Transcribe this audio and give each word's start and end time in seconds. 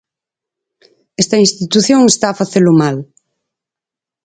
Esta 1.21 1.37
institución 1.45 2.01
está 2.07 2.27
a 2.29 2.37
facelo 2.41 2.71
mal. 2.81 2.95